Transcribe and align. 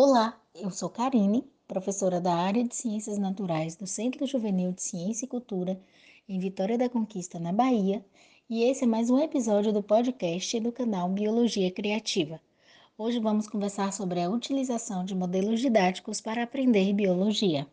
Olá, 0.00 0.40
eu 0.54 0.70
sou 0.70 0.88
Karine, 0.88 1.44
professora 1.66 2.20
da 2.20 2.32
área 2.32 2.62
de 2.62 2.72
Ciências 2.72 3.18
Naturais 3.18 3.74
do 3.74 3.84
Centro 3.84 4.24
Juvenil 4.28 4.70
de 4.70 4.80
Ciência 4.80 5.24
e 5.24 5.28
Cultura 5.28 5.76
em 6.28 6.38
Vitória 6.38 6.78
da 6.78 6.88
Conquista, 6.88 7.40
na 7.40 7.52
Bahia, 7.52 8.06
e 8.48 8.62
esse 8.62 8.84
é 8.84 8.86
mais 8.86 9.10
um 9.10 9.18
episódio 9.18 9.72
do 9.72 9.82
podcast 9.82 10.60
do 10.60 10.70
canal 10.70 11.08
Biologia 11.08 11.68
Criativa. 11.72 12.40
Hoje 12.96 13.18
vamos 13.18 13.48
conversar 13.48 13.92
sobre 13.92 14.22
a 14.22 14.30
utilização 14.30 15.04
de 15.04 15.16
modelos 15.16 15.58
didáticos 15.58 16.20
para 16.20 16.44
aprender 16.44 16.92
biologia. 16.92 17.66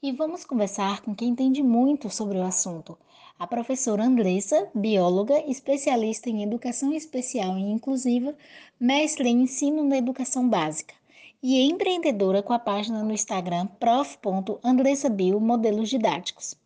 E 0.00 0.12
vamos 0.12 0.44
conversar 0.44 1.02
com 1.02 1.12
quem 1.12 1.30
entende 1.30 1.60
muito 1.60 2.08
sobre 2.08 2.38
o 2.38 2.44
assunto, 2.44 2.96
a 3.38 3.46
professora 3.46 4.04
Andressa, 4.04 4.68
bióloga, 4.74 5.42
especialista 5.48 6.30
em 6.30 6.42
educação 6.42 6.92
especial 6.92 7.58
e 7.58 7.62
inclusiva, 7.62 8.34
mestre 8.78 9.28
em 9.28 9.42
ensino 9.42 9.82
na 9.82 9.98
educação 9.98 10.48
básica 10.48 10.94
e 11.42 11.60
empreendedora 11.62 12.42
com 12.42 12.52
a 12.52 12.58
página 12.58 13.02
no 13.02 13.12
Instagram 13.12 13.66
prof.andressabio 13.78 15.40
Modelos 15.40 15.90
Didáticos. 15.90 16.56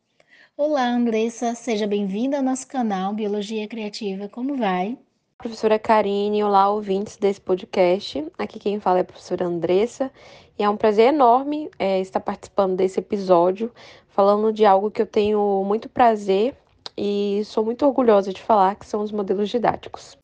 Olá, 0.56 0.88
Andressa, 0.88 1.54
seja 1.54 1.86
bem-vinda 1.86 2.36
ao 2.36 2.42
nosso 2.42 2.66
canal 2.66 3.14
Biologia 3.14 3.66
Criativa. 3.66 4.28
Como 4.28 4.56
vai? 4.56 4.98
Professora 5.38 5.78
Karine, 5.78 6.42
olá, 6.42 6.68
ouvintes 6.68 7.16
desse 7.16 7.40
podcast. 7.40 8.26
Aqui 8.36 8.58
quem 8.58 8.80
fala 8.80 8.98
é 8.98 9.00
a 9.02 9.04
professora 9.04 9.46
Andressa 9.46 10.10
e 10.58 10.64
é 10.64 10.68
um 10.68 10.76
prazer 10.76 11.14
enorme 11.14 11.70
é, 11.78 12.00
estar 12.00 12.18
participando 12.18 12.76
desse 12.76 12.98
episódio, 12.98 13.72
falando 14.18 14.52
de 14.52 14.64
algo 14.64 14.90
que 14.90 15.00
eu 15.00 15.06
tenho 15.06 15.62
muito 15.64 15.88
prazer 15.88 16.52
e 16.96 17.40
sou 17.44 17.64
muito 17.64 17.86
orgulhosa 17.86 18.32
de 18.32 18.42
falar, 18.42 18.74
que 18.74 18.84
são 18.84 19.00
os 19.00 19.12
modelos 19.12 19.48
didáticos. 19.48 20.18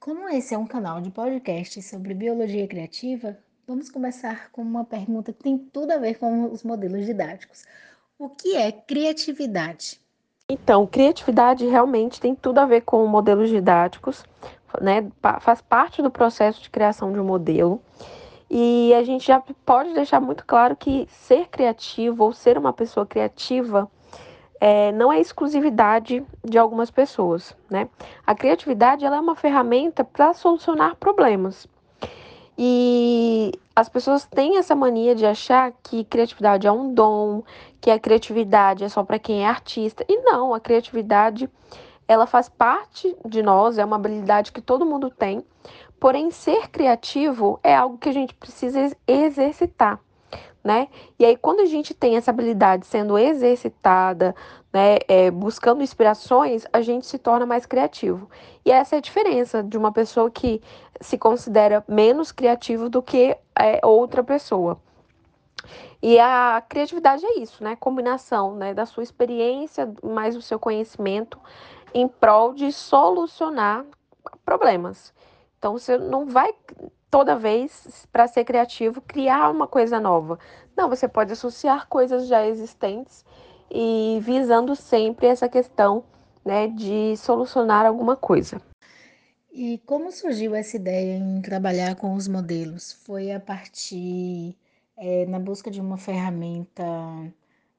Como 0.00 0.26
esse 0.30 0.54
é 0.54 0.58
um 0.58 0.66
canal 0.66 1.02
de 1.02 1.10
podcast 1.10 1.82
sobre 1.82 2.14
biologia 2.14 2.66
criativa, 2.66 3.36
vamos 3.66 3.90
começar 3.90 4.50
com 4.50 4.62
uma 4.62 4.86
pergunta 4.86 5.30
que 5.30 5.42
tem 5.42 5.58
tudo 5.58 5.90
a 5.90 5.98
ver 5.98 6.14
com 6.14 6.50
os 6.50 6.64
modelos 6.64 7.04
didáticos. 7.04 7.66
O 8.18 8.30
que 8.30 8.56
é 8.56 8.72
criatividade? 8.72 10.00
Então, 10.48 10.86
criatividade 10.86 11.66
realmente 11.66 12.22
tem 12.22 12.34
tudo 12.34 12.56
a 12.56 12.64
ver 12.64 12.80
com 12.80 13.06
modelos 13.06 13.50
didáticos, 13.50 14.24
né? 14.80 15.08
Faz 15.40 15.60
parte 15.60 16.02
do 16.02 16.10
processo 16.10 16.62
de 16.62 16.70
criação 16.70 17.12
de 17.12 17.20
um 17.20 17.24
modelo. 17.24 17.80
E 18.50 18.94
a 18.94 19.02
gente 19.02 19.26
já 19.26 19.42
pode 19.64 19.92
deixar 19.92 20.20
muito 20.20 20.44
claro 20.46 20.74
que 20.74 21.06
ser 21.10 21.48
criativo 21.48 22.24
ou 22.24 22.32
ser 22.32 22.56
uma 22.56 22.72
pessoa 22.72 23.04
criativa 23.04 23.90
é, 24.60 24.90
não 24.92 25.12
é 25.12 25.20
exclusividade 25.20 26.24
de 26.44 26.58
algumas 26.58 26.90
pessoas, 26.90 27.56
né? 27.70 27.88
A 28.26 28.34
criatividade 28.34 29.04
ela 29.04 29.16
é 29.16 29.20
uma 29.20 29.36
ferramenta 29.36 30.02
para 30.02 30.32
solucionar 30.32 30.96
problemas. 30.96 31.66
E 32.56 33.52
as 33.76 33.88
pessoas 33.88 34.24
têm 34.24 34.58
essa 34.58 34.74
mania 34.74 35.14
de 35.14 35.24
achar 35.24 35.72
que 35.82 36.02
criatividade 36.02 36.66
é 36.66 36.72
um 36.72 36.92
dom, 36.92 37.44
que 37.80 37.88
a 37.88 37.98
criatividade 38.00 38.82
é 38.82 38.88
só 38.88 39.04
para 39.04 39.18
quem 39.18 39.44
é 39.44 39.46
artista. 39.46 40.04
E 40.08 40.16
não, 40.22 40.52
a 40.52 40.58
criatividade 40.58 41.48
ela 42.08 42.26
faz 42.26 42.48
parte 42.48 43.14
de 43.24 43.42
nós, 43.42 43.76
é 43.76 43.84
uma 43.84 43.96
habilidade 43.96 44.50
que 44.50 44.62
todo 44.62 44.86
mundo 44.86 45.10
tem. 45.10 45.44
Porém, 46.00 46.30
ser 46.30 46.68
criativo 46.68 47.60
é 47.62 47.76
algo 47.76 47.98
que 47.98 48.08
a 48.08 48.12
gente 48.12 48.32
precisa 48.32 48.96
exercitar, 49.06 50.00
né? 50.64 50.88
E 51.18 51.24
aí, 51.24 51.36
quando 51.36 51.60
a 51.60 51.66
gente 51.66 51.92
tem 51.92 52.16
essa 52.16 52.30
habilidade 52.30 52.86
sendo 52.86 53.18
exercitada, 53.18 54.34
né, 54.72 54.98
é, 55.08 55.30
buscando 55.30 55.82
inspirações, 55.82 56.64
a 56.72 56.80
gente 56.80 57.06
se 57.06 57.18
torna 57.18 57.44
mais 57.44 57.66
criativo. 57.66 58.30
E 58.64 58.70
essa 58.70 58.96
é 58.96 58.98
a 58.98 59.02
diferença 59.02 59.62
de 59.62 59.76
uma 59.76 59.92
pessoa 59.92 60.30
que 60.30 60.62
se 61.00 61.18
considera 61.18 61.84
menos 61.88 62.32
criativo 62.32 62.88
do 62.88 63.02
que 63.02 63.36
é, 63.58 63.80
outra 63.84 64.22
pessoa. 64.22 64.80
E 66.00 66.18
a 66.18 66.62
criatividade 66.68 67.26
é 67.26 67.40
isso, 67.40 67.62
né? 67.62 67.76
Combinação 67.76 68.54
né, 68.54 68.72
da 68.72 68.86
sua 68.86 69.02
experiência 69.02 69.92
mais 70.02 70.36
o 70.36 70.42
seu 70.42 70.58
conhecimento 70.58 71.38
em 71.94 72.08
prol 72.08 72.54
de 72.54 72.72
solucionar 72.72 73.84
problemas. 74.44 75.12
Então 75.58 75.72
você 75.72 75.98
não 75.98 76.26
vai 76.26 76.54
toda 77.10 77.36
vez 77.36 78.06
para 78.12 78.26
ser 78.26 78.44
criativo 78.44 79.00
criar 79.00 79.50
uma 79.50 79.66
coisa 79.66 79.98
nova. 79.98 80.38
Não, 80.76 80.88
você 80.88 81.08
pode 81.08 81.32
associar 81.32 81.88
coisas 81.88 82.26
já 82.26 82.46
existentes 82.46 83.24
e 83.70 84.18
visando 84.22 84.74
sempre 84.76 85.26
essa 85.26 85.48
questão, 85.48 86.04
né, 86.44 86.68
de 86.68 87.16
solucionar 87.16 87.84
alguma 87.86 88.16
coisa. 88.16 88.60
E 89.50 89.78
como 89.84 90.12
surgiu 90.12 90.54
essa 90.54 90.76
ideia 90.76 91.16
em 91.16 91.40
trabalhar 91.42 91.96
com 91.96 92.14
os 92.14 92.28
modelos? 92.28 92.92
Foi 93.04 93.32
a 93.32 93.40
partir 93.40 94.56
é, 94.96 95.26
na 95.26 95.38
busca 95.38 95.70
de 95.70 95.80
uma 95.80 95.96
ferramenta 95.96 96.84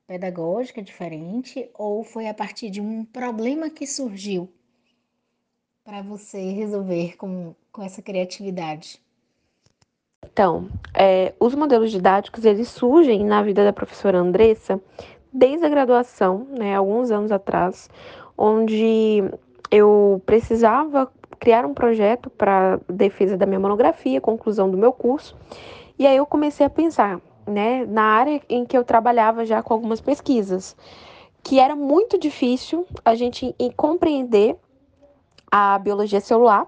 pedagógica 0.09 0.81
diferente 0.81 1.69
ou 1.75 2.03
foi 2.03 2.27
a 2.27 2.33
partir 2.33 2.71
de 2.71 2.81
um 2.81 3.05
problema 3.05 3.69
que 3.69 3.85
surgiu 3.85 4.49
para 5.85 6.01
você 6.01 6.49
resolver 6.49 7.15
com, 7.15 7.53
com 7.71 7.83
essa 7.83 8.01
criatividade? 8.01 8.99
Então, 10.25 10.67
é, 10.95 11.35
os 11.39 11.53
modelos 11.53 11.91
didáticos 11.91 12.43
eles 12.43 12.69
surgem 12.69 13.23
na 13.23 13.43
vida 13.43 13.63
da 13.63 13.71
professora 13.71 14.17
Andressa 14.17 14.81
desde 15.31 15.63
a 15.63 15.69
graduação, 15.69 16.47
né, 16.49 16.75
alguns 16.75 17.11
anos 17.11 17.31
atrás, 17.31 17.87
onde 18.35 19.23
eu 19.69 20.19
precisava 20.25 21.07
criar 21.39 21.67
um 21.67 21.73
projeto 21.75 22.31
para 22.31 22.79
defesa 22.89 23.37
da 23.37 23.45
minha 23.45 23.59
monografia, 23.59 24.19
conclusão 24.19 24.71
do 24.71 24.77
meu 24.77 24.91
curso, 24.91 25.37
e 25.99 26.07
aí 26.07 26.17
eu 26.17 26.25
comecei 26.25 26.65
a 26.65 26.69
pensar, 26.69 27.21
né, 27.49 27.85
na 27.85 28.03
área 28.03 28.41
em 28.47 28.65
que 28.65 28.77
eu 28.77 28.83
trabalhava 28.83 29.45
já 29.45 29.61
com 29.61 29.73
algumas 29.73 29.99
pesquisas, 29.99 30.75
que 31.43 31.59
era 31.59 31.75
muito 31.75 32.17
difícil 32.17 32.85
a 33.03 33.15
gente 33.15 33.55
compreender 33.75 34.57
a 35.51 35.79
biologia 35.79 36.21
celular 36.21 36.67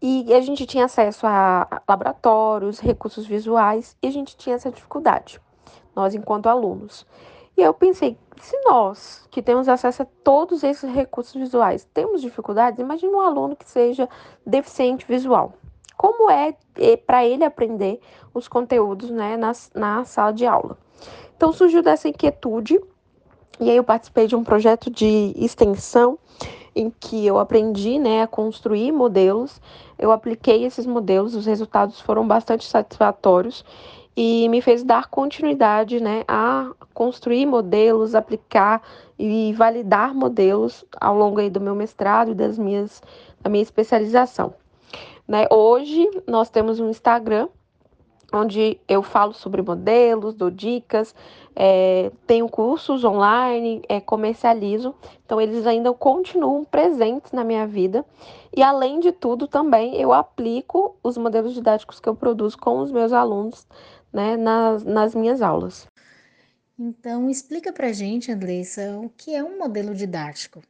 e 0.00 0.32
a 0.34 0.40
gente 0.40 0.66
tinha 0.66 0.84
acesso 0.84 1.26
a 1.26 1.82
laboratórios, 1.88 2.78
recursos 2.78 3.26
visuais 3.26 3.96
e 4.02 4.06
a 4.06 4.10
gente 4.10 4.36
tinha 4.36 4.56
essa 4.56 4.70
dificuldade, 4.70 5.40
nós 5.94 6.14
enquanto 6.14 6.48
alunos. 6.48 7.06
E 7.56 7.62
eu 7.62 7.74
pensei, 7.74 8.16
se 8.40 8.56
nós, 8.64 9.26
que 9.30 9.42
temos 9.42 9.68
acesso 9.68 10.02
a 10.02 10.06
todos 10.24 10.62
esses 10.64 10.90
recursos 10.92 11.34
visuais, 11.34 11.86
temos 11.92 12.22
dificuldades, 12.22 12.80
imagine 12.80 13.12
um 13.12 13.20
aluno 13.20 13.54
que 13.54 13.68
seja 13.68 14.08
deficiente 14.46 15.06
visual 15.06 15.52
como 16.02 16.28
é, 16.28 16.52
é 16.78 16.96
para 16.96 17.24
ele 17.24 17.44
aprender 17.44 18.00
os 18.34 18.48
conteúdos 18.48 19.08
né, 19.08 19.36
na, 19.36 19.52
na 19.72 20.04
sala 20.04 20.32
de 20.32 20.44
aula. 20.44 20.76
Então 21.36 21.52
surgiu 21.52 21.80
dessa 21.80 22.08
inquietude, 22.08 22.80
e 23.60 23.70
aí 23.70 23.76
eu 23.76 23.84
participei 23.84 24.26
de 24.26 24.34
um 24.34 24.42
projeto 24.42 24.90
de 24.90 25.32
extensão 25.36 26.18
em 26.74 26.90
que 26.90 27.24
eu 27.24 27.38
aprendi 27.38 28.00
né, 28.00 28.22
a 28.22 28.26
construir 28.26 28.90
modelos, 28.90 29.60
eu 29.96 30.10
apliquei 30.10 30.64
esses 30.64 30.84
modelos, 30.84 31.36
os 31.36 31.46
resultados 31.46 32.00
foram 32.00 32.26
bastante 32.26 32.64
satisfatórios 32.64 33.64
e 34.16 34.48
me 34.48 34.60
fez 34.60 34.82
dar 34.82 35.06
continuidade 35.08 36.00
né, 36.00 36.24
a 36.26 36.72
construir 36.92 37.46
modelos, 37.46 38.16
aplicar 38.16 38.82
e 39.16 39.52
validar 39.52 40.12
modelos 40.12 40.84
ao 41.00 41.16
longo 41.16 41.38
aí 41.38 41.48
do 41.48 41.60
meu 41.60 41.76
mestrado 41.76 42.32
e 42.32 42.34
das 42.34 42.58
minhas, 42.58 43.00
da 43.40 43.48
minha 43.48 43.62
especialização. 43.62 44.52
Né? 45.26 45.46
Hoje 45.50 46.08
nós 46.26 46.50
temos 46.50 46.80
um 46.80 46.90
Instagram 46.90 47.48
onde 48.32 48.80
eu 48.88 49.02
falo 49.02 49.34
sobre 49.34 49.60
modelos, 49.60 50.34
dou 50.34 50.50
dicas, 50.50 51.14
é, 51.54 52.10
tenho 52.26 52.48
cursos 52.48 53.04
online, 53.04 53.82
é, 53.88 54.00
comercializo, 54.00 54.94
então 55.24 55.38
eles 55.40 55.66
ainda 55.66 55.92
continuam 55.92 56.64
presentes 56.64 57.30
na 57.30 57.44
minha 57.44 57.66
vida. 57.66 58.04
E 58.56 58.62
além 58.62 59.00
de 59.00 59.12
tudo, 59.12 59.46
também 59.46 59.96
eu 59.96 60.12
aplico 60.12 60.96
os 61.02 61.18
modelos 61.18 61.52
didáticos 61.52 62.00
que 62.00 62.08
eu 62.08 62.16
produzo 62.16 62.56
com 62.56 62.78
os 62.80 62.90
meus 62.90 63.12
alunos 63.12 63.66
né, 64.12 64.36
nas, 64.36 64.82
nas 64.82 65.14
minhas 65.14 65.42
aulas. 65.42 65.86
Então, 66.78 67.28
explica 67.28 67.72
pra 67.72 67.92
gente, 67.92 68.32
Andressa, 68.32 68.98
o 68.98 69.10
que 69.10 69.34
é 69.34 69.44
um 69.44 69.58
modelo 69.58 69.94
didático? 69.94 70.62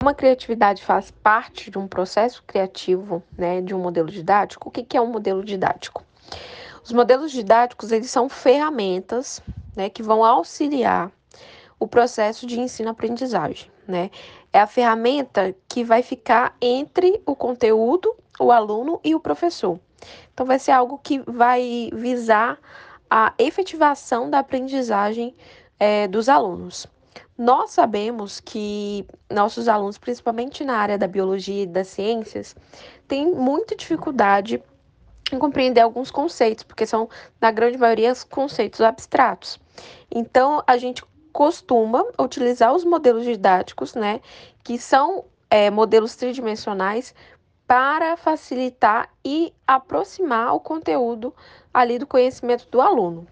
Uma 0.00 0.14
criatividade 0.14 0.84
faz 0.84 1.10
parte 1.10 1.72
de 1.72 1.76
um 1.76 1.88
processo 1.88 2.44
criativo, 2.46 3.20
né, 3.36 3.60
de 3.60 3.74
um 3.74 3.80
modelo 3.80 4.08
didático. 4.08 4.68
O 4.68 4.70
que, 4.70 4.84
que 4.84 4.96
é 4.96 5.00
um 5.00 5.10
modelo 5.10 5.44
didático? 5.44 6.04
Os 6.84 6.92
modelos 6.92 7.32
didáticos 7.32 7.90
eles 7.90 8.08
são 8.08 8.28
ferramentas, 8.28 9.42
né, 9.74 9.90
que 9.90 10.00
vão 10.00 10.24
auxiliar 10.24 11.10
o 11.80 11.88
processo 11.88 12.46
de 12.46 12.60
ensino-aprendizagem, 12.60 13.72
né? 13.88 14.10
É 14.52 14.60
a 14.60 14.68
ferramenta 14.68 15.52
que 15.68 15.82
vai 15.82 16.00
ficar 16.00 16.56
entre 16.62 17.20
o 17.26 17.34
conteúdo, 17.34 18.14
o 18.38 18.52
aluno 18.52 19.00
e 19.02 19.16
o 19.16 19.20
professor. 19.20 19.80
Então, 20.32 20.46
vai 20.46 20.60
ser 20.60 20.70
algo 20.70 20.98
que 20.98 21.18
vai 21.26 21.90
visar 21.92 22.56
a 23.10 23.34
efetivação 23.36 24.30
da 24.30 24.38
aprendizagem 24.38 25.34
é, 25.78 26.06
dos 26.06 26.28
alunos. 26.28 26.86
Nós 27.38 27.70
sabemos 27.70 28.40
que 28.40 29.06
nossos 29.30 29.68
alunos, 29.68 29.96
principalmente 29.96 30.64
na 30.64 30.76
área 30.76 30.98
da 30.98 31.06
biologia 31.06 31.62
e 31.62 31.66
das 31.66 31.86
ciências, 31.86 32.56
têm 33.06 33.30
muita 33.30 33.76
dificuldade 33.76 34.60
em 35.30 35.38
compreender 35.38 35.80
alguns 35.80 36.10
conceitos, 36.10 36.64
porque 36.64 36.84
são, 36.84 37.08
na 37.40 37.52
grande 37.52 37.78
maioria, 37.78 38.12
conceitos 38.28 38.80
abstratos. 38.80 39.60
Então, 40.10 40.64
a 40.66 40.76
gente 40.76 41.04
costuma 41.32 42.04
utilizar 42.18 42.74
os 42.74 42.84
modelos 42.84 43.24
didáticos, 43.24 43.94
né, 43.94 44.20
que 44.64 44.76
são 44.76 45.24
é, 45.48 45.70
modelos 45.70 46.16
tridimensionais, 46.16 47.14
para 47.68 48.16
facilitar 48.16 49.10
e 49.24 49.54
aproximar 49.64 50.56
o 50.56 50.60
conteúdo 50.60 51.32
ali 51.72 52.00
do 52.00 52.06
conhecimento 52.06 52.66
do 52.68 52.80
aluno. 52.80 53.28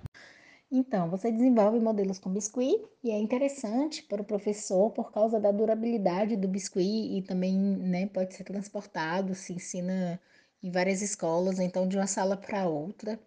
Então, 0.79 1.09
você 1.09 1.33
desenvolve 1.33 1.81
modelos 1.81 2.19
com 2.19 2.31
biscuit 2.31 2.79
e 3.03 3.11
é 3.11 3.19
interessante 3.19 4.03
para 4.03 4.21
o 4.21 4.25
professor 4.25 4.91
por 4.91 5.11
causa 5.11 5.41
da 5.41 5.51
durabilidade 5.51 6.37
do 6.37 6.47
biscuit 6.47 7.17
e 7.17 7.23
também 7.23 7.55
né, 7.57 8.07
pode 8.09 8.35
ser 8.35 8.45
transportado, 8.45 9.35
se 9.35 9.55
ensina 9.55 10.21
em 10.63 10.71
várias 10.71 11.01
escolas, 11.01 11.59
então 11.59 11.89
de 11.89 11.97
uma 11.97 12.07
sala 12.07 12.37
para 12.37 12.69
outra. 12.69 13.19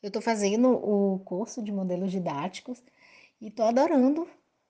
Eu 0.00 0.08
estou 0.08 0.22
fazendo 0.22 0.70
o 0.70 1.18
curso 1.24 1.60
de 1.60 1.72
modelos 1.72 2.12
didáticos 2.12 2.80
e 3.40 3.48
estou 3.48 3.66
adorando. 3.66 4.28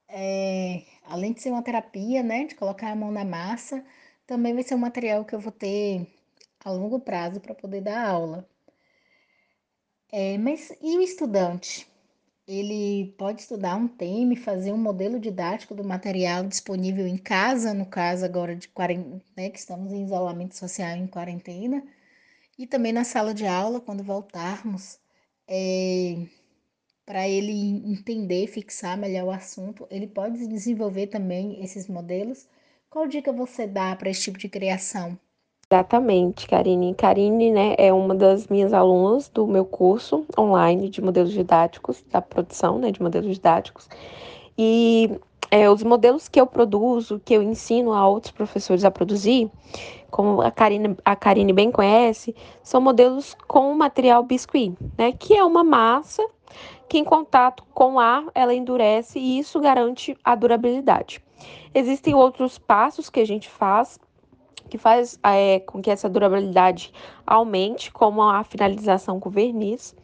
É, 0.08 0.84
além 1.04 1.34
de 1.34 1.42
ser 1.42 1.50
uma 1.50 1.62
terapia, 1.62 2.22
né, 2.22 2.46
de 2.46 2.54
colocar 2.54 2.92
a 2.92 2.96
mão 2.96 3.12
na 3.12 3.26
massa, 3.26 3.84
também 4.26 4.54
vai 4.54 4.62
ser 4.62 4.74
um 4.74 4.78
material 4.78 5.22
que 5.26 5.34
eu 5.34 5.40
vou 5.40 5.52
ter 5.52 6.06
a 6.64 6.70
longo 6.70 6.98
prazo 6.98 7.40
para 7.40 7.54
poder 7.54 7.82
dar 7.82 8.08
aula. 8.08 8.48
É, 10.10 10.38
mas 10.38 10.70
e 10.80 10.96
o 10.96 11.02
estudante? 11.02 11.86
Ele 12.46 13.12
pode 13.18 13.42
estudar 13.42 13.76
um 13.76 13.88
tema 13.88 14.32
e 14.34 14.36
fazer 14.36 14.72
um 14.72 14.78
modelo 14.78 15.18
didático 15.18 15.74
do 15.74 15.82
material 15.84 16.44
disponível 16.46 17.06
em 17.06 17.16
casa, 17.18 17.74
no 17.74 17.86
caso 17.86 18.24
agora 18.24 18.54
de 18.54 18.70
né, 19.36 19.50
que 19.50 19.58
estamos 19.58 19.92
em 19.92 20.04
isolamento 20.04 20.56
social 20.56 20.96
em 20.96 21.06
quarentena, 21.08 21.82
e 22.58 22.66
também 22.66 22.92
na 22.92 23.04
sala 23.04 23.34
de 23.34 23.46
aula, 23.46 23.80
quando 23.80 24.04
voltarmos, 24.04 24.98
é, 25.48 26.26
para 27.06 27.28
ele 27.28 27.52
entender, 27.52 28.46
fixar 28.48 28.98
melhor 28.98 29.26
o 29.26 29.30
assunto, 29.32 29.86
ele 29.90 30.06
pode 30.06 30.46
desenvolver 30.48 31.08
também 31.08 31.62
esses 31.64 31.88
modelos. 31.88 32.48
Qual 32.90 33.06
dica 33.08 33.32
você 33.32 33.66
dá 33.66 33.94
para 33.96 34.10
esse 34.10 34.22
tipo 34.22 34.38
de 34.38 34.48
criação? 34.48 35.18
Exatamente, 35.68 36.46
Karine. 36.46 36.94
Karine, 36.94 37.50
né, 37.50 37.74
é 37.76 37.92
uma 37.92 38.14
das 38.14 38.46
minhas 38.46 38.72
alunas 38.72 39.28
do 39.28 39.48
meu 39.48 39.64
curso 39.64 40.24
online 40.38 40.88
de 40.88 41.02
modelos 41.02 41.32
didáticos, 41.32 42.04
da 42.08 42.22
produção, 42.22 42.78
né, 42.78 42.92
de 42.92 43.02
modelos 43.02 43.34
didáticos. 43.34 43.88
E 44.56 45.10
é, 45.50 45.68
os 45.68 45.82
modelos 45.82 46.28
que 46.28 46.40
eu 46.40 46.46
produzo, 46.46 47.20
que 47.24 47.34
eu 47.34 47.42
ensino 47.42 47.92
a 47.92 48.06
outros 48.06 48.30
professores 48.30 48.84
a 48.84 48.92
produzir, 48.92 49.50
como 50.08 50.40
a 50.40 50.52
Karine, 50.52 50.96
a 51.04 51.16
Karine 51.16 51.52
bem 51.52 51.72
conhece, 51.72 52.32
são 52.62 52.80
modelos 52.80 53.36
com 53.48 53.74
material 53.74 54.22
biscuit, 54.22 54.72
né, 54.96 55.10
que 55.10 55.34
é 55.34 55.42
uma 55.44 55.64
massa 55.64 56.24
que 56.88 56.96
em 56.96 57.02
contato 57.02 57.64
com 57.74 57.98
ar 57.98 58.24
ela 58.36 58.54
endurece 58.54 59.18
e 59.18 59.40
isso 59.40 59.58
garante 59.58 60.16
a 60.22 60.36
durabilidade. 60.36 61.20
Existem 61.74 62.14
outros 62.14 62.56
passos 62.56 63.10
que 63.10 63.18
a 63.18 63.26
gente 63.26 63.48
faz 63.48 63.98
que 64.68 64.78
faz 64.78 65.18
é, 65.22 65.60
com 65.60 65.80
que 65.80 65.90
essa 65.90 66.08
durabilidade 66.08 66.92
aumente, 67.26 67.90
como 67.90 68.22
a 68.22 68.42
finalização 68.44 69.20
com 69.20 69.30
verniz. 69.30 69.94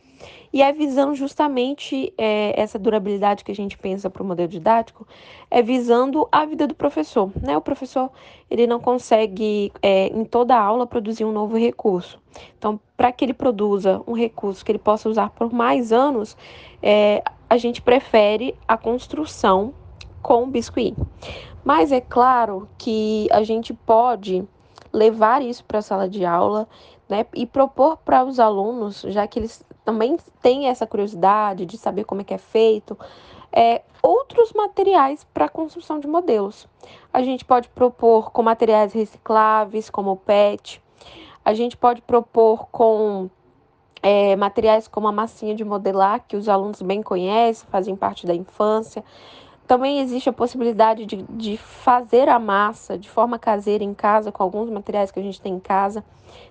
E 0.52 0.62
é 0.62 0.72
visando 0.72 1.14
justamente 1.14 2.12
é, 2.16 2.60
essa 2.60 2.78
durabilidade 2.78 3.42
que 3.42 3.50
a 3.50 3.54
gente 3.54 3.76
pensa 3.76 4.08
para 4.08 4.22
o 4.22 4.26
modelo 4.26 4.48
didático, 4.48 5.06
é 5.50 5.62
visando 5.62 6.28
a 6.30 6.44
vida 6.44 6.66
do 6.66 6.74
professor. 6.74 7.32
Né? 7.40 7.56
O 7.56 7.60
professor 7.60 8.10
ele 8.50 8.66
não 8.66 8.78
consegue, 8.78 9.72
é, 9.82 10.06
em 10.08 10.24
toda 10.24 10.56
aula, 10.56 10.86
produzir 10.86 11.24
um 11.24 11.32
novo 11.32 11.56
recurso. 11.56 12.20
Então, 12.56 12.78
para 12.96 13.10
que 13.10 13.24
ele 13.24 13.34
produza 13.34 14.02
um 14.06 14.12
recurso 14.12 14.64
que 14.64 14.70
ele 14.70 14.78
possa 14.78 15.08
usar 15.08 15.30
por 15.30 15.52
mais 15.52 15.92
anos, 15.92 16.36
é, 16.82 17.22
a 17.48 17.56
gente 17.56 17.82
prefere 17.82 18.54
a 18.68 18.76
construção 18.76 19.74
com 20.22 20.48
biscuit. 20.48 20.94
Mas 21.64 21.92
é 21.92 22.00
claro 22.00 22.68
que 22.76 23.28
a 23.30 23.42
gente 23.42 23.72
pode 23.72 24.46
levar 24.92 25.42
isso 25.42 25.64
para 25.64 25.78
a 25.78 25.82
sala 25.82 26.08
de 26.08 26.24
aula 26.24 26.68
né, 27.08 27.24
e 27.34 27.46
propor 27.46 27.96
para 27.98 28.24
os 28.24 28.38
alunos, 28.40 29.02
já 29.08 29.26
que 29.26 29.38
eles 29.38 29.64
também 29.84 30.16
têm 30.40 30.68
essa 30.68 30.86
curiosidade 30.86 31.66
de 31.66 31.76
saber 31.78 32.04
como 32.04 32.20
é 32.20 32.24
que 32.24 32.34
é 32.34 32.38
feito, 32.38 32.98
é, 33.52 33.82
outros 34.02 34.52
materiais 34.52 35.24
para 35.32 35.46
a 35.46 35.48
construção 35.48 35.98
de 35.98 36.06
modelos. 36.06 36.66
A 37.12 37.22
gente 37.22 37.44
pode 37.44 37.68
propor 37.68 38.30
com 38.30 38.42
materiais 38.42 38.92
recicláveis, 38.92 39.90
como 39.90 40.12
o 40.12 40.16
PET, 40.16 40.82
a 41.44 41.54
gente 41.54 41.76
pode 41.76 42.00
propor 42.02 42.66
com 42.70 43.28
é, 44.02 44.36
materiais 44.36 44.88
como 44.88 45.08
a 45.08 45.12
massinha 45.12 45.54
de 45.54 45.64
modelar, 45.64 46.24
que 46.26 46.36
os 46.36 46.48
alunos 46.48 46.80
bem 46.82 47.02
conhecem, 47.02 47.68
fazem 47.70 47.96
parte 47.96 48.26
da 48.26 48.34
infância. 48.34 49.04
Também 49.66 50.00
existe 50.00 50.28
a 50.28 50.32
possibilidade 50.32 51.06
de, 51.06 51.22
de 51.30 51.56
fazer 51.56 52.28
a 52.28 52.38
massa 52.38 52.98
de 52.98 53.08
forma 53.08 53.38
caseira 53.38 53.84
em 53.84 53.94
casa, 53.94 54.32
com 54.32 54.42
alguns 54.42 54.68
materiais 54.68 55.10
que 55.10 55.20
a 55.20 55.22
gente 55.22 55.40
tem 55.40 55.54
em 55.54 55.60
casa. 55.60 56.04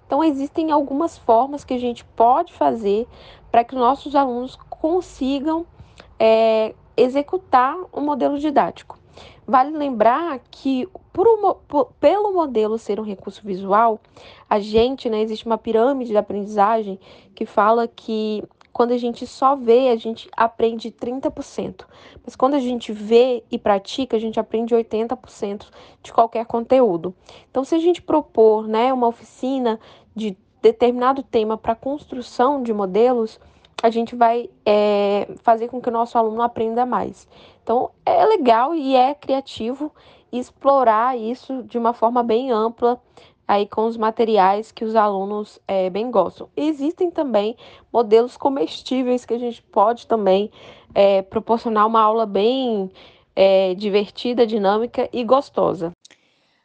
Então, 0.06 0.24
existem 0.24 0.72
algumas 0.72 1.18
formas 1.18 1.64
que 1.64 1.74
a 1.74 1.80
gente 1.80 2.04
pode 2.04 2.54
fazer 2.54 3.08
para 3.52 3.64
que 3.64 3.74
os 3.74 3.80
nossos 3.80 4.16
alunos 4.16 4.58
consigam 4.70 5.66
é, 6.20 6.74
executar 6.96 7.76
um 7.94 8.02
modelo 8.02 8.38
didático. 8.38 9.00
Vale 9.46 9.76
lembrar 9.76 10.40
que, 10.50 10.88
por, 11.12 11.58
por, 11.68 11.86
pelo 12.00 12.32
modelo 12.32 12.78
ser 12.78 13.00
um 13.00 13.04
recurso 13.04 13.42
visual, 13.44 14.00
a 14.50 14.60
gente, 14.60 15.10
né, 15.10 15.22
existe 15.22 15.46
uma 15.46 15.58
pirâmide 15.58 16.12
de 16.12 16.18
aprendizagem 16.18 17.00
que 17.36 17.46
fala 17.46 17.88
que 17.88 18.44
quando 18.74 18.92
a 18.92 18.98
gente 18.98 19.28
só 19.28 19.56
vê, 19.56 19.90
a 19.90 19.96
gente 19.96 20.30
aprende 20.36 20.92
30%. 20.92 21.86
Mas 22.24 22.36
quando 22.36 22.56
a 22.56 22.60
gente 22.60 22.92
vê 22.92 23.44
e 23.52 23.58
pratica, 23.58 24.16
a 24.16 24.20
gente 24.20 24.40
aprende 24.40 24.74
80% 24.74 25.68
de 26.02 26.14
qualquer 26.14 26.46
conteúdo. 26.46 27.14
Então, 27.50 27.64
se 27.64 27.76
a 27.76 27.80
gente 27.80 28.02
propor 28.02 28.68
né, 28.68 28.94
uma 28.94 29.08
oficina 29.08 29.80
de 30.16 30.38
determinado 30.62 31.24
tema 31.24 31.58
para 31.58 31.76
construção 31.76 32.62
de 32.62 32.72
modelos, 32.74 33.40
a 33.82 33.90
gente 33.90 34.16
vai 34.16 34.50
é, 34.66 35.28
fazer 35.42 35.68
com 35.68 35.82
que 35.82 35.90
o 35.90 35.92
nosso 35.92 36.18
aluno 36.18 36.42
aprenda 36.42 36.86
mais. 36.86 37.28
Então, 37.64 37.92
é 38.06 38.26
legal 38.26 38.76
e 38.76 38.96
é 38.96 39.14
criativo 39.14 39.92
explorar 40.32 41.18
isso 41.18 41.64
de 41.64 41.78
uma 41.78 41.94
forma 41.94 42.24
bem 42.24 42.52
ampla 42.52 43.02
aí 43.52 43.68
com 43.68 43.86
os 43.86 43.98
materiais 43.98 44.72
que 44.72 44.86
os 44.86 44.96
alunos 44.96 45.60
é, 45.68 45.90
bem 45.90 46.10
gostam. 46.10 46.48
Existem 46.56 47.12
também 47.12 47.58
modelos 47.92 48.38
comestíveis 48.38 49.26
que 49.26 49.34
a 49.34 49.38
gente 49.38 49.62
pode 49.62 50.08
também 50.08 50.50
é, 50.96 51.22
proporcionar 51.22 51.86
uma 51.86 52.00
aula 52.00 52.26
bem 52.26 52.90
é, 53.36 53.76
divertida, 53.76 54.48
dinâmica 54.48 55.10
e 55.12 55.22
gostosa. 55.26 55.92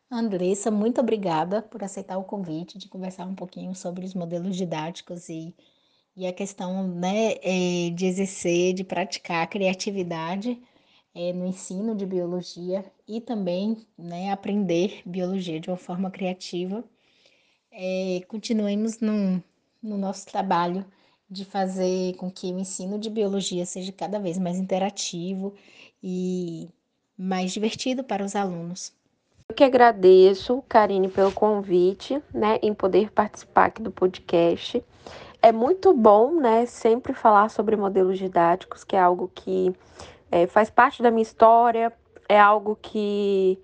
Andressa, 0.08 0.70
muito 0.70 1.00
obrigada 1.00 1.60
por 1.60 1.82
aceitar 1.82 2.18
o 2.18 2.22
convite 2.22 2.78
de 2.78 2.88
conversar 2.88 3.26
um 3.26 3.34
pouquinho 3.34 3.74
sobre 3.74 4.04
os 4.04 4.14
modelos 4.14 4.54
didáticos 4.54 5.28
e, 5.28 5.52
e 6.16 6.24
a 6.24 6.32
questão 6.32 6.86
né, 6.86 7.34
é, 7.42 7.90
de 7.90 8.06
exercer, 8.06 8.74
de 8.74 8.84
praticar 8.84 9.42
a 9.42 9.48
criatividade 9.48 10.56
é, 11.16 11.32
no 11.32 11.46
ensino 11.46 11.94
de 11.94 12.04
biologia 12.04 12.84
e 13.08 13.22
também 13.22 13.86
né, 13.96 14.30
aprender 14.30 15.00
biologia 15.06 15.58
de 15.58 15.70
uma 15.70 15.76
forma 15.78 16.10
criativa. 16.10 16.84
É, 17.72 18.20
continuemos 18.28 19.00
no, 19.00 19.42
no 19.82 19.96
nosso 19.96 20.26
trabalho 20.26 20.84
de 21.28 21.46
fazer 21.46 22.14
com 22.16 22.30
que 22.30 22.52
o 22.52 22.58
ensino 22.58 22.98
de 22.98 23.08
biologia 23.08 23.64
seja 23.64 23.90
cada 23.92 24.18
vez 24.18 24.36
mais 24.36 24.58
interativo 24.58 25.54
e 26.02 26.68
mais 27.16 27.50
divertido 27.50 28.04
para 28.04 28.22
os 28.22 28.36
alunos. 28.36 28.92
Eu 29.48 29.54
que 29.56 29.64
agradeço, 29.64 30.62
Karine, 30.68 31.08
pelo 31.08 31.32
convite, 31.32 32.22
né, 32.32 32.58
em 32.62 32.74
poder 32.74 33.10
participar 33.10 33.66
aqui 33.66 33.80
do 33.80 33.90
podcast. 33.90 34.84
É 35.40 35.50
muito 35.50 35.94
bom, 35.94 36.38
né, 36.40 36.66
sempre 36.66 37.14
falar 37.14 37.48
sobre 37.48 37.74
modelos 37.74 38.18
didáticos, 38.18 38.84
que 38.84 38.96
é 38.96 39.00
algo 39.00 39.30
que 39.34 39.74
é, 40.30 40.46
faz 40.46 40.70
parte 40.70 41.02
da 41.02 41.10
minha 41.10 41.22
história, 41.22 41.92
é 42.28 42.38
algo 42.38 42.76
que, 42.80 43.58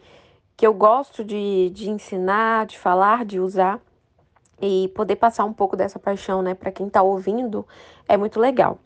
que 0.57 0.67
eu 0.67 0.73
gosto 0.73 1.25
de, 1.25 1.71
de 1.71 1.91
ensinar, 1.91 2.67
de 2.67 2.79
falar, 2.79 3.25
de 3.25 3.41
usar. 3.41 3.81
E 4.61 4.89
poder 4.95 5.17
passar 5.17 5.45
um 5.45 5.53
pouco 5.53 5.77
dessa 5.77 5.99
paixão, 5.99 6.41
né, 6.41 6.55
para 6.55 6.71
quem 6.71 6.87
está 6.87 7.03
ouvindo, 7.03 7.67
é 8.09 8.17
muito 8.17 8.39
legal. 8.39 8.79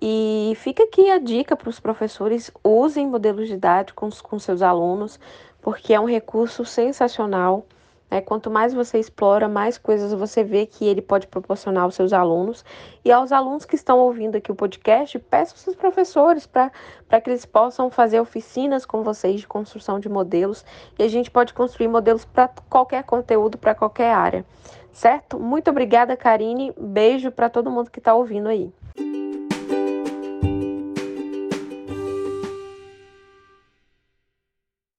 E 0.00 0.52
fica 0.56 0.82
aqui 0.82 1.10
a 1.10 1.18
dica 1.18 1.56
para 1.56 1.70
os 1.70 1.80
professores: 1.80 2.50
usem 2.62 3.06
modelos 3.06 3.48
didáticos 3.48 4.20
com 4.20 4.38
seus 4.38 4.60
alunos, 4.60 5.18
porque 5.62 5.94
é 5.94 6.00
um 6.00 6.04
recurso 6.04 6.62
sensacional. 6.66 7.64
Né? 8.14 8.20
Quanto 8.20 8.48
mais 8.48 8.72
você 8.72 8.98
explora, 9.00 9.48
mais 9.48 9.76
coisas 9.76 10.12
você 10.12 10.44
vê 10.44 10.66
que 10.66 10.86
ele 10.86 11.02
pode 11.02 11.26
proporcionar 11.26 11.82
aos 11.82 11.96
seus 11.96 12.12
alunos. 12.12 12.64
E 13.04 13.10
aos 13.10 13.32
alunos 13.32 13.64
que 13.64 13.74
estão 13.74 13.98
ouvindo 13.98 14.36
aqui 14.36 14.52
o 14.52 14.54
podcast, 14.54 15.18
peço 15.18 15.54
aos 15.54 15.60
seus 15.62 15.74
professores 15.74 16.46
para 16.46 16.70
que 17.20 17.28
eles 17.28 17.44
possam 17.44 17.90
fazer 17.90 18.20
oficinas 18.20 18.86
com 18.86 19.02
vocês 19.02 19.40
de 19.40 19.48
construção 19.48 19.98
de 19.98 20.08
modelos. 20.08 20.64
E 20.96 21.02
a 21.02 21.08
gente 21.08 21.28
pode 21.28 21.52
construir 21.52 21.88
modelos 21.88 22.24
para 22.24 22.48
qualquer 22.70 23.02
conteúdo, 23.02 23.58
para 23.58 23.74
qualquer 23.74 24.12
área. 24.12 24.44
Certo? 24.92 25.40
Muito 25.40 25.68
obrigada, 25.68 26.16
Karine. 26.16 26.72
Beijo 26.78 27.32
para 27.32 27.50
todo 27.50 27.68
mundo 27.68 27.90
que 27.90 27.98
está 27.98 28.14
ouvindo 28.14 28.48
aí. 28.48 28.72